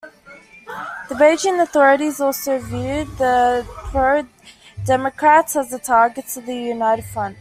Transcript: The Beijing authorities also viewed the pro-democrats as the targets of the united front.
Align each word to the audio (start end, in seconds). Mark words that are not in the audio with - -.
The 1.09 1.13
Beijing 1.13 1.61
authorities 1.61 2.19
also 2.19 2.57
viewed 2.57 3.07
the 3.19 3.63
pro-democrats 3.91 5.55
as 5.55 5.69
the 5.69 5.77
targets 5.77 6.35
of 6.37 6.47
the 6.47 6.55
united 6.55 7.05
front. 7.05 7.29